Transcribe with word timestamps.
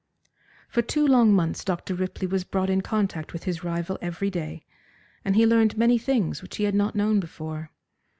For 0.67 0.81
two 0.81 1.05
long 1.05 1.31
months 1.31 1.63
Dr. 1.63 1.93
Ripley 1.93 2.25
was 2.25 2.43
brought 2.43 2.71
in 2.71 2.81
contact 2.81 3.33
with 3.33 3.43
his 3.43 3.63
rival 3.63 3.99
every 4.01 4.31
day, 4.31 4.65
and 5.23 5.35
he 5.35 5.45
learned 5.45 5.77
many 5.77 5.99
things 5.99 6.41
which 6.41 6.55
he 6.57 6.63
had 6.63 6.73
not 6.73 6.95
known 6.95 7.19
before. 7.19 7.69